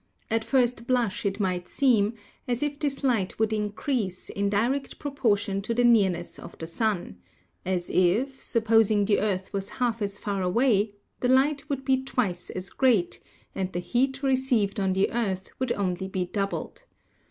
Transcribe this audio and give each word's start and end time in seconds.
At 0.31 0.43
first 0.43 0.87
blush 0.87 1.27
it 1.27 1.39
might 1.39 1.69
seem 1.69 2.15
as 2.47 2.63
if 2.63 2.79
this 2.79 3.03
light 3.03 3.37
would 3.37 3.53
increase 3.53 4.29
in 4.31 4.49
direct 4.49 4.97
proportion 4.97 5.61
to 5.61 5.75
the 5.75 5.83
nearness 5.83 6.37
to 6.37 6.49
the 6.57 6.65
sun, 6.65 7.17
as 7.67 7.87
if, 7.87 8.41
supposing 8.41 9.05
the 9.05 9.19
earth 9.19 9.53
were 9.53 9.61
half 9.73 10.01
as 10.01 10.17
far 10.17 10.41
away, 10.41 10.95
the 11.19 11.27
light 11.29 11.69
would 11.69 11.85
be 11.85 12.03
twice 12.03 12.49
as 12.49 12.71
great, 12.71 13.19
and 13.53 13.73
the 13.73 13.79
heat 13.79 14.23
received 14.23 14.79
on 14.79 14.93
the 14.93 15.11
earth 15.11 15.51
would 15.59 15.71
only 15.73 16.07
be 16.07 16.25
doubled. 16.25 16.85